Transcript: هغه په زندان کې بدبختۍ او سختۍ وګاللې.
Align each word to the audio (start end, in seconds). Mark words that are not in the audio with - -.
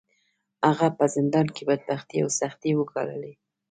هغه 0.67 0.87
په 0.97 1.05
زندان 1.15 1.47
کې 1.55 1.63
بدبختۍ 1.69 2.17
او 2.23 2.29
سختۍ 2.39 2.71
وګاللې. 2.75 3.33